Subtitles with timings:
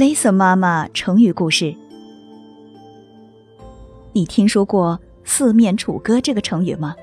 [0.00, 1.76] ，Lisa 妈妈成语故事。
[4.14, 6.96] 你听说过“四面楚歌”这个成语吗？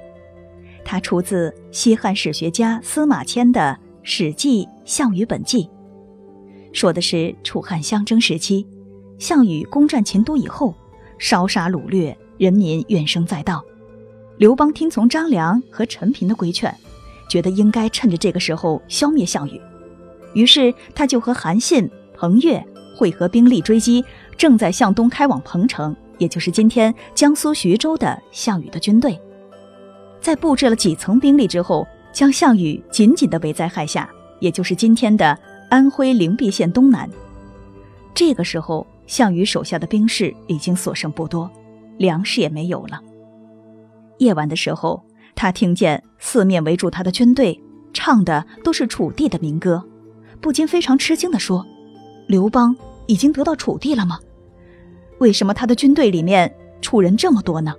[0.84, 5.65] 它出自西汉史学家司马迁的《史记·项羽本纪》，
[6.74, 8.65] 说的是楚汉相争时期，
[9.20, 10.74] 项羽攻占秦都以后，
[11.20, 13.64] 烧杀掳掠，人民怨声载道。
[14.40, 16.76] 刘邦听从张良和陈平的规劝，
[17.30, 19.62] 觉得应该趁着这个时候消灭项羽，
[20.34, 22.62] 于是他就和韩信、彭越
[22.95, 24.03] 会合兵力追击
[24.35, 29.20] 正在向东开往彭城，也就是今天江苏徐州的项羽的军队。
[30.20, 34.09] 在布置了几层兵力之后，将项羽紧紧地围在垓下，
[34.40, 35.38] 也就是今天的
[35.70, 37.07] 安徽灵璧县东南。
[38.16, 41.49] 这个时候，项羽手下的兵士已经所剩不多，
[41.98, 42.99] 粮食也没有了。
[44.18, 45.04] 夜晚的时候，
[45.35, 47.62] 他听见四面围住他的军队
[47.93, 49.84] 唱的都是楚地的民歌，
[50.41, 51.63] 不禁非常吃惊地说
[52.27, 52.76] ：“刘邦
[53.08, 54.20] 已经得到楚地了吗？
[55.20, 57.74] 为什么他的军队里面楚人这么多呢？”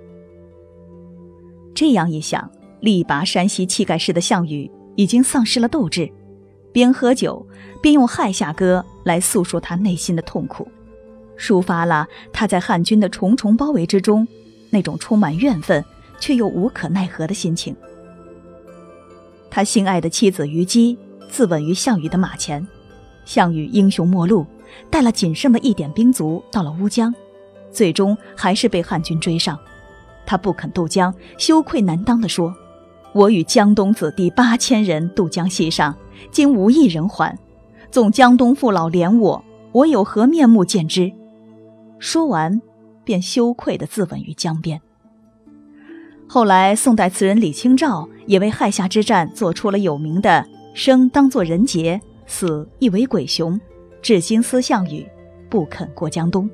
[1.73, 2.51] 这样一想，
[2.81, 6.11] 力拔山兮气盖世的项羽已经丧失了斗志，
[6.73, 7.47] 边喝酒
[7.81, 10.67] 边用亥下歌来诉说他内心的痛苦，
[11.37, 14.27] 抒发了他在汉军的重重包围之中
[14.71, 15.85] 那种充满怨愤
[16.19, 17.73] 却又无可奈何的心情。
[19.49, 20.97] 他心爱的妻子虞姬
[21.29, 22.67] 自刎于项羽的马前，
[23.29, 24.43] 项羽英雄末路，
[24.89, 27.13] 带了仅剩的一点兵卒到了乌江，
[27.71, 29.55] 最终还是被汉军追上。
[30.25, 32.51] 他不肯渡江，羞愧难当地说
[33.13, 35.95] ：“我与江东子弟八千人渡江西上，
[36.31, 37.37] 今无一人还。
[37.91, 39.43] 纵江东父老怜我，
[39.73, 41.11] 我有何面目见之？”
[41.99, 42.59] 说完，
[43.03, 44.81] 便羞愧地自刎于江边。
[46.27, 53.59] 后来，宋代词人李清照也为亥下之战做出了有名的“生当作人杰，死亦为鬼雄”，
[54.03, 55.03] 至今思项羽，
[55.49, 56.47] 不肯过江东。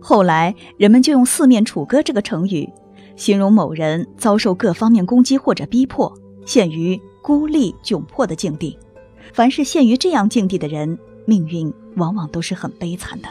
[0.00, 2.68] 后来，人们就用“四面楚歌”这个成语，
[3.14, 6.12] 形容某人遭受各方面攻击或者逼迫，
[6.44, 8.76] 陷于孤立窘迫的境地。
[9.32, 13.28] 凡是陷于这样境地的人，命运往往都是很悲惨的。